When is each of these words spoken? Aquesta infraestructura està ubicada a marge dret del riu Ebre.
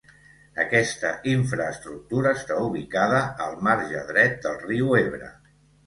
Aquesta 0.61 1.11
infraestructura 1.33 2.33
està 2.39 2.59
ubicada 2.71 3.23
a 3.49 3.53
marge 3.71 4.05
dret 4.13 4.45
del 4.51 4.63
riu 4.69 5.03
Ebre. 5.07 5.35